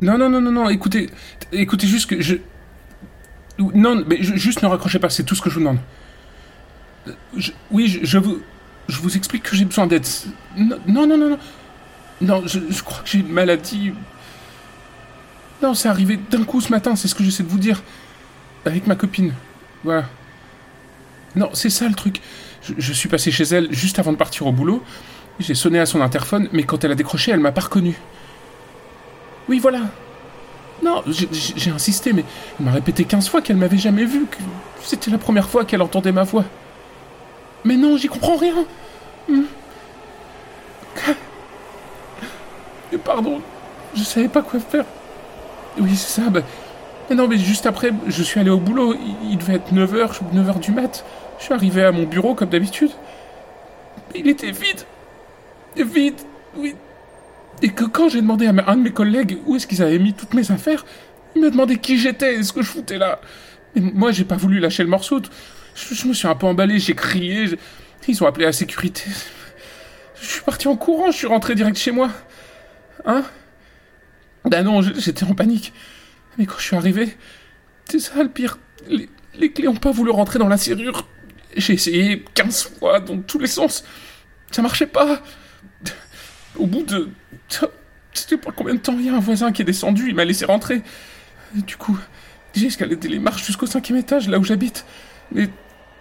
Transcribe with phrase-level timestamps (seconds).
[0.00, 1.10] Non, non, non, non, non, écoutez,
[1.52, 2.36] écoutez juste que je...
[3.58, 5.78] Non, mais juste ne raccrochez pas, c'est tout ce que je vous demande.
[7.70, 8.40] oui, je, vous...
[8.88, 10.06] Je vous explique que j'ai besoin d'aide.
[10.56, 11.38] Non, non, non, non,
[12.20, 12.42] non.
[12.46, 13.92] je, je crois que j'ai une maladie.
[15.62, 17.82] Non, c'est arrivé d'un coup ce matin, c'est ce que j'essaie de vous dire.
[18.64, 19.32] Avec ma copine.
[19.84, 20.08] Voilà.
[21.36, 22.20] Non, c'est ça le truc.
[22.78, 24.82] Je, suis passé chez elle juste avant de partir au boulot.
[25.38, 27.96] J'ai sonné à son interphone, mais quand elle a décroché, elle m'a pas reconnu.
[29.48, 29.80] Oui, voilà.
[30.82, 32.24] Non, j'ai insisté, mais
[32.58, 34.38] elle m'a répété 15 fois qu'elle m'avait jamais vu, que
[34.82, 36.44] c'était la première fois qu'elle entendait ma voix.
[37.64, 38.54] Mais non, j'y comprends rien.
[39.28, 39.42] Hmm.
[43.04, 43.40] Pardon,
[43.94, 44.84] je savais pas quoi faire.
[45.78, 46.40] Oui, c'est ça, bah...
[47.08, 48.94] Mais non, mais juste après, je suis allé au boulot.
[49.24, 51.04] Il, devait être 9h, 9h du mat.
[51.38, 52.92] Je suis arrivé à mon bureau comme d'habitude.
[54.14, 54.84] Il était vide.
[55.76, 56.20] Vide,
[56.56, 56.76] oui.
[57.62, 60.14] Et que quand j'ai demandé à un de mes collègues où est-ce qu'ils avaient mis
[60.14, 60.84] toutes mes affaires,
[61.34, 63.20] il m'a demandé qui j'étais et ce que je foutais là.
[63.74, 65.20] Mais moi, j'ai pas voulu lâcher le morceau.
[65.74, 67.46] Je, me suis un peu emballé, j'ai crié.
[68.08, 69.04] Ils ont appelé la sécurité.
[70.20, 72.10] Je suis parti en courant, je suis rentré direct chez moi.
[73.04, 73.24] Hein?
[74.44, 75.72] Ben non, j'étais en panique.
[76.38, 77.16] Mais quand je suis arrivé,
[77.88, 78.58] c'est ça le pire.
[78.88, 81.06] Les, les clés ont pas voulu rentrer dans la serrure.
[81.56, 83.84] J'ai essayé 15 fois dans tous les sens.
[84.50, 85.22] Ça marchait pas.
[86.56, 87.08] Au bout de.
[88.12, 90.24] C'était pas combien de temps Il y a un voisin qui est descendu, il m'a
[90.24, 90.82] laissé rentrer.
[91.54, 91.98] du coup,
[92.54, 94.84] j'ai escaladé les marches jusqu'au cinquième étage, là où j'habite.
[95.32, 95.48] Mais.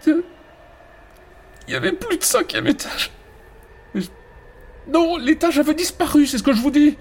[0.08, 3.11] Il y avait plus de cinquième étage.
[4.92, 6.97] Non, l'étage avait disparu, c'est ce que je vous dis.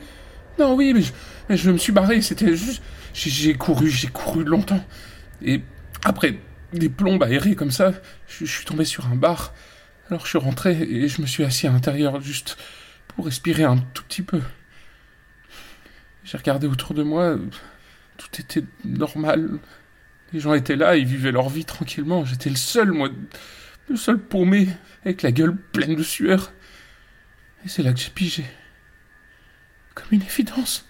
[0.58, 2.82] Non, oui, mais je, je me suis barré, c'était juste.
[3.14, 4.84] J'ai couru, j'ai couru longtemps.
[5.42, 5.62] Et
[6.04, 6.38] après
[6.72, 7.92] des plombes aérées comme ça,
[8.26, 9.54] je, suis tombé sur un bar.
[10.10, 12.56] Alors je suis rentré et je me suis assis à l'intérieur juste
[13.19, 14.41] pour respirer un tout petit peu.
[16.22, 17.37] J'ai regardé autour de moi,
[18.16, 19.59] tout était normal.
[20.32, 22.25] Les gens étaient là, ils vivaient leur vie tranquillement.
[22.25, 23.09] J'étais le seul, moi,
[23.88, 24.69] le seul paumé,
[25.04, 26.53] avec la gueule pleine de sueur.
[27.65, 28.44] Et c'est là que j'ai pigé.
[29.97, 30.87] Comme une évidence.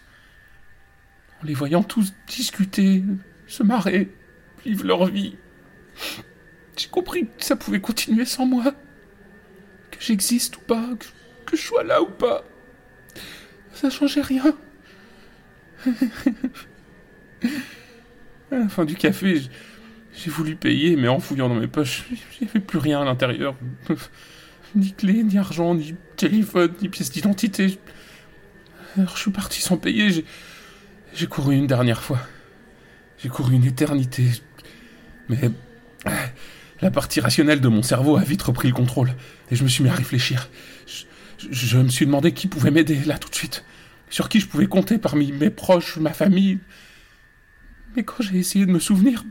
[1.42, 3.04] En les voyant tous discuter,
[3.46, 4.14] se marrer,
[4.66, 5.38] vivre leur vie.
[6.76, 8.74] J'ai compris que ça pouvait continuer sans moi.
[9.90, 10.90] Que j'existe ou pas,
[11.56, 12.44] je sois là ou pas.
[13.72, 14.54] Ça changeait rien.
[18.50, 19.40] à la fin du café,
[20.12, 22.04] j'ai voulu payer, mais en fouillant dans mes poches,
[22.42, 23.54] avait plus rien à l'intérieur.
[24.74, 27.78] ni clé, ni argent, ni téléphone, ni pièce d'identité.
[28.96, 30.24] Alors je suis parti sans payer.
[31.14, 32.20] J'ai couru une dernière fois.
[33.18, 34.24] J'ai couru une éternité.
[35.28, 35.50] Mais
[36.80, 39.14] la partie rationnelle de mon cerveau a vite repris le contrôle.
[39.50, 40.48] Et je me suis mis à réfléchir.
[41.46, 43.64] Me suis demandé qui pouvait m'aider là tout de suite.
[44.10, 46.58] Sur qui je pouvais compter parmi mes proches, ma famille.
[47.94, 49.24] Mais quand j'ai essayé de me souvenir,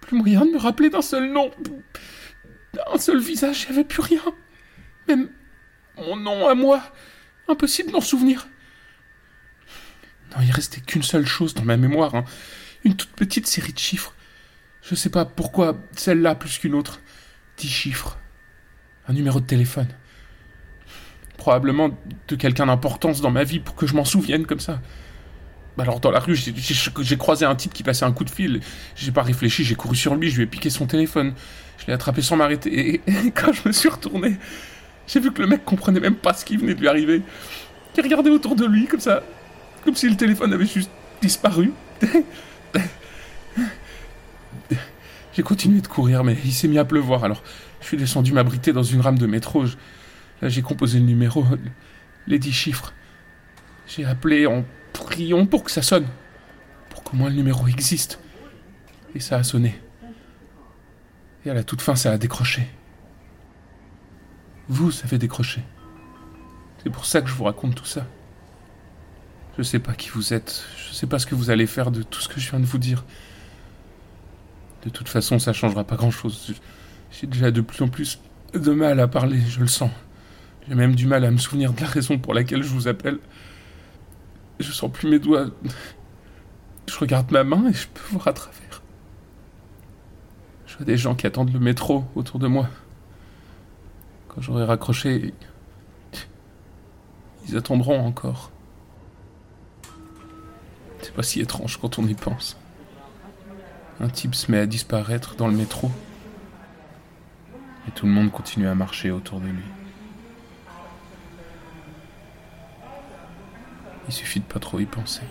[0.00, 1.50] plus moyen de me rappeler d'un seul nom,
[2.74, 4.22] d'un seul visage, il n'y avait plus rien.
[5.08, 5.28] Même
[5.96, 6.82] mon nom à moi,
[7.48, 8.48] impossible d'en souvenir.
[10.30, 12.24] Non, il restait qu'une seule chose dans ma mémoire, hein.
[12.84, 14.14] une toute petite série de chiffres.
[14.82, 17.00] Je sais pas pourquoi celle-là plus qu'une autre.
[17.56, 18.18] Dix chiffres.
[19.08, 19.88] Un numéro de téléphone.
[21.44, 21.90] Probablement
[22.28, 24.80] de quelqu'un d'importance dans ma vie pour que je m'en souvienne comme ça.
[25.78, 28.60] Alors dans la rue, j'ai croisé un type qui passait un coup de fil.
[28.96, 31.34] J'ai pas réfléchi, j'ai couru sur lui, je lui ai piqué son téléphone.
[31.76, 32.94] Je l'ai attrapé sans m'arrêter.
[32.94, 33.02] Et,
[33.34, 34.38] quand je me suis retourné,
[35.06, 37.20] j'ai vu que le mec comprenait même pas ce qui venait de lui arriver.
[37.94, 39.22] Il regardait autour de lui comme ça,
[39.84, 40.90] comme si le téléphone avait juste
[41.20, 41.72] disparu.
[45.34, 47.42] J'ai continué de courir, mais il s'est mis à pleuvoir, alors
[47.82, 49.66] je suis descendu m'abriter dans une rame de métro.
[50.48, 51.44] J'ai composé le numéro,
[52.26, 52.92] les dix chiffres.
[53.86, 56.06] J'ai appelé en priant pour que ça sonne,
[56.90, 58.18] pour qu'au moins le numéro existe.
[59.14, 59.80] Et ça a sonné.
[61.44, 62.66] Et à la toute fin, ça a décroché.
[64.68, 65.62] Vous avez décroché.
[66.82, 68.06] C'est pour ça que je vous raconte tout ça.
[69.56, 72.02] Je sais pas qui vous êtes, je sais pas ce que vous allez faire de
[72.02, 73.04] tout ce que je viens de vous dire.
[74.84, 76.54] De toute façon, ça changera pas grand chose.
[77.10, 78.20] J'ai déjà de plus en plus
[78.52, 79.90] de mal à parler, je le sens.
[80.68, 83.18] J'ai même du mal à me souvenir de la raison pour laquelle je vous appelle.
[84.60, 85.46] Je sens plus mes doigts.
[86.88, 88.82] Je regarde ma main et je peux voir à travers.
[90.66, 92.68] Je vois des gens qui attendent le métro autour de moi.
[94.28, 95.34] Quand j'aurai raccroché,
[97.48, 98.50] ils attendront encore.
[101.02, 102.56] C'est pas si étrange quand on y pense.
[104.00, 105.90] Un type se met à disparaître dans le métro.
[107.86, 109.62] Et tout le monde continue à marcher autour de lui.
[114.08, 115.22] Il suffit de pas trop y penser.